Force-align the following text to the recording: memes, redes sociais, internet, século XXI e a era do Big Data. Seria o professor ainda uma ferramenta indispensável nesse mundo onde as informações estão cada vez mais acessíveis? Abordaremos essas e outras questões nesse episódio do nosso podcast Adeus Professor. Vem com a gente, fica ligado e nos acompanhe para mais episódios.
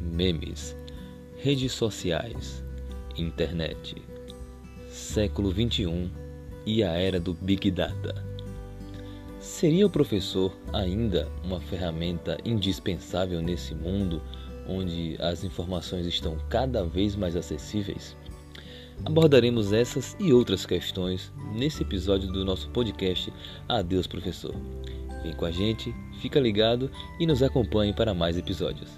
memes, 0.00 0.76
redes 1.36 1.72
sociais, 1.72 2.64
internet, 3.16 3.96
século 4.88 5.52
XXI 5.52 6.10
e 6.66 6.82
a 6.82 6.92
era 6.92 7.18
do 7.18 7.34
Big 7.34 7.70
Data. 7.70 8.24
Seria 9.40 9.86
o 9.86 9.90
professor 9.90 10.56
ainda 10.72 11.28
uma 11.44 11.60
ferramenta 11.60 12.36
indispensável 12.44 13.40
nesse 13.40 13.74
mundo 13.74 14.20
onde 14.68 15.16
as 15.20 15.44
informações 15.44 16.06
estão 16.06 16.36
cada 16.48 16.84
vez 16.84 17.16
mais 17.16 17.34
acessíveis? 17.34 18.16
Abordaremos 19.04 19.72
essas 19.72 20.16
e 20.18 20.32
outras 20.32 20.66
questões 20.66 21.32
nesse 21.54 21.82
episódio 21.82 22.30
do 22.30 22.44
nosso 22.44 22.68
podcast 22.70 23.32
Adeus 23.68 24.06
Professor. 24.06 24.54
Vem 25.22 25.32
com 25.32 25.44
a 25.44 25.50
gente, 25.50 25.94
fica 26.20 26.40
ligado 26.40 26.90
e 27.18 27.26
nos 27.26 27.42
acompanhe 27.42 27.92
para 27.92 28.12
mais 28.12 28.36
episódios. 28.36 28.90